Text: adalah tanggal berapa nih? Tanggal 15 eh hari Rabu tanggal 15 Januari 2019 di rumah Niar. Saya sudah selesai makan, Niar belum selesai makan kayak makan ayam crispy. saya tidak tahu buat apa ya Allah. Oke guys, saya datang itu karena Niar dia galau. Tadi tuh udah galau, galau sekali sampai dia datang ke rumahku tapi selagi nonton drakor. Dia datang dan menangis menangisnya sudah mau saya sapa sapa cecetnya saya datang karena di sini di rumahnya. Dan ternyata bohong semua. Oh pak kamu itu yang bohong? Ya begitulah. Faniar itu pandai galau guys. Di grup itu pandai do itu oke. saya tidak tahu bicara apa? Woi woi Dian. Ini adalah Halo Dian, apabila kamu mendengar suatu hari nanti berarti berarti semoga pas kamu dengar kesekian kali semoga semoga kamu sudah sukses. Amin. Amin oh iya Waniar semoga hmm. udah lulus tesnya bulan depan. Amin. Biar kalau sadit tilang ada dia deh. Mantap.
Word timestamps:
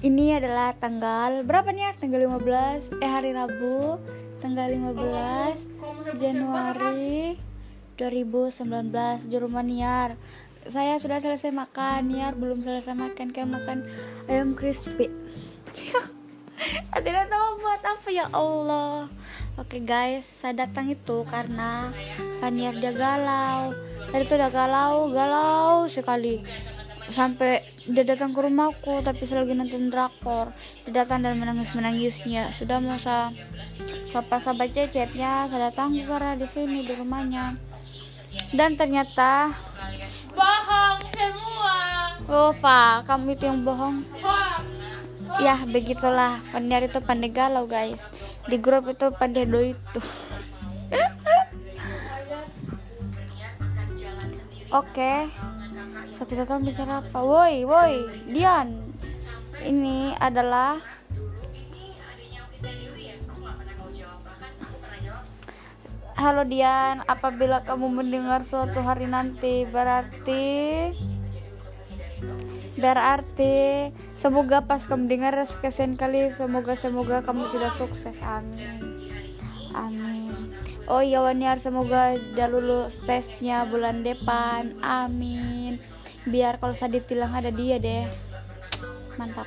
adalah 0.00 0.72
tanggal 0.80 1.44
berapa 1.44 1.68
nih? 1.76 1.92
Tanggal 2.00 2.24
15 2.24 3.04
eh 3.04 3.10
hari 3.10 3.36
Rabu 3.36 4.00
tanggal 4.40 4.72
15 4.72 6.16
Januari 6.16 7.36
2019 8.00 9.28
di 9.28 9.36
rumah 9.36 9.60
Niar. 9.60 10.16
Saya 10.64 10.96
sudah 10.96 11.20
selesai 11.20 11.52
makan, 11.52 12.08
Niar 12.08 12.32
belum 12.32 12.64
selesai 12.64 12.96
makan 12.96 13.28
kayak 13.28 13.52
makan 13.52 13.84
ayam 14.24 14.56
crispy. 14.56 15.12
saya 16.88 17.00
tidak 17.04 17.28
tahu 17.28 17.48
buat 17.60 17.82
apa 17.84 18.08
ya 18.08 18.32
Allah. 18.32 19.12
Oke 19.60 19.84
guys, 19.84 20.24
saya 20.24 20.64
datang 20.64 20.88
itu 20.88 21.28
karena 21.28 21.92
Niar 22.48 22.72
dia 22.80 22.96
galau. 22.96 23.76
Tadi 24.08 24.24
tuh 24.24 24.40
udah 24.40 24.48
galau, 24.48 25.12
galau 25.12 25.84
sekali 25.92 26.40
sampai 27.08 27.64
dia 27.88 28.04
datang 28.04 28.36
ke 28.36 28.40
rumahku 28.44 29.00
tapi 29.00 29.24
selagi 29.24 29.56
nonton 29.56 29.88
drakor. 29.88 30.52
Dia 30.84 31.02
datang 31.04 31.24
dan 31.24 31.40
menangis 31.40 31.72
menangisnya 31.72 32.52
sudah 32.52 32.76
mau 32.82 33.00
saya 33.00 33.32
sapa 34.10 34.36
sapa 34.36 34.68
cecetnya 34.68 35.48
saya 35.48 35.72
datang 35.72 35.96
karena 36.04 36.36
di 36.36 36.44
sini 36.44 36.84
di 36.84 36.92
rumahnya. 36.92 37.56
Dan 38.52 38.76
ternyata 38.76 39.56
bohong 40.36 41.00
semua. 41.16 41.78
Oh 42.28 42.52
pak 42.52 43.08
kamu 43.08 43.32
itu 43.32 43.44
yang 43.48 43.64
bohong? 43.64 44.04
Ya 45.40 45.56
begitulah. 45.64 46.42
Faniar 46.52 46.84
itu 46.84 47.00
pandai 47.00 47.32
galau 47.32 47.64
guys. 47.64 48.12
Di 48.44 48.60
grup 48.60 48.92
itu 48.92 49.08
pandai 49.16 49.48
do 49.48 49.62
itu 49.62 50.00
oke. 54.70 55.12
saya 55.30 55.49
tidak 56.30 56.46
tahu 56.46 56.62
bicara 56.62 57.02
apa? 57.02 57.18
Woi 57.20 57.66
woi 57.66 57.94
Dian. 58.30 58.78
Ini 59.60 60.14
adalah 60.16 60.78
Halo 66.20 66.44
Dian, 66.44 67.00
apabila 67.08 67.64
kamu 67.64 67.88
mendengar 67.88 68.44
suatu 68.44 68.84
hari 68.84 69.08
nanti 69.08 69.64
berarti 69.64 70.44
berarti 72.76 73.88
semoga 74.20 74.60
pas 74.68 74.84
kamu 74.84 75.08
dengar 75.08 75.32
kesekian 75.36 75.96
kali 75.96 76.28
semoga 76.28 76.76
semoga 76.76 77.24
kamu 77.24 77.48
sudah 77.48 77.72
sukses. 77.72 78.20
Amin. 78.20 78.84
Amin 79.72 80.39
oh 80.90 80.98
iya 80.98 81.22
Waniar 81.22 81.62
semoga 81.62 82.18
hmm. 82.18 82.34
udah 82.34 82.48
lulus 82.50 82.98
tesnya 83.06 83.62
bulan 83.62 84.02
depan. 84.02 84.74
Amin. 84.82 85.78
Biar 86.26 86.58
kalau 86.58 86.74
sadit 86.74 87.06
tilang 87.06 87.30
ada 87.30 87.54
dia 87.54 87.78
deh. 87.78 88.10
Mantap. 89.14 89.46